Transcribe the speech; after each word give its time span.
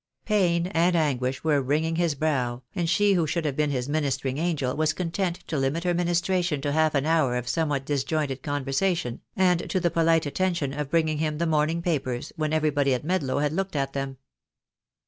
Pain 0.25 0.65
and 0.65 0.95
anguish 0.95 1.43
were 1.43 1.61
wringing 1.61 1.95
his 1.97 2.15
brow, 2.15 2.63
and 2.73 2.89
she 2.89 3.13
who 3.13 3.27
should 3.27 3.45
have 3.45 3.55
been 3.55 3.69
his 3.69 3.87
ministering 3.87 4.39
angel 4.39 4.75
was 4.75 4.93
content 4.93 5.41
to 5.45 5.59
limit 5.59 5.83
her 5.83 5.93
ministration 5.93 6.59
to 6.61 6.71
half 6.71 6.95
an 6.95 7.05
hour 7.05 7.35
of 7.37 7.47
somewhat 7.47 7.85
disjointed 7.85 8.41
conversation, 8.41 9.21
and 9.35 9.69
to 9.69 9.79
the 9.79 9.91
polite 9.91 10.25
attention 10.25 10.73
of 10.73 10.89
bringing 10.89 11.19
him 11.19 11.37
the 11.37 11.45
morning 11.45 11.83
papers, 11.83 12.33
when 12.35 12.51
everybody 12.51 12.95
at 12.95 13.05
Medlow 13.05 13.37
had 13.43 13.53
looked 13.53 13.75
at 13.75 13.93
them. 13.93 14.17